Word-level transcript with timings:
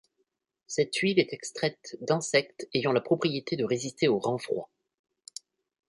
Cette 0.65 0.95
huile 0.95 1.19
est 1.19 1.31
extraite 1.31 1.95
d'insectes 2.01 2.67
ayant 2.73 2.91
la 2.91 3.01
propriété 3.01 3.55
de 3.55 3.65
résister 3.65 4.07
aux 4.07 4.17
grands 4.17 4.39
froids. 4.39 4.71